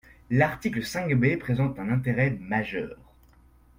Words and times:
L’article 0.31 0.83
cinq 0.83 1.13
B 1.13 1.37
présente 1.37 1.77
un 1.77 1.89
intérêt 1.91 2.31
majeur. 2.31 2.97